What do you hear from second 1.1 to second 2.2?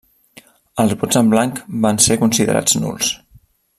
en blanc van ser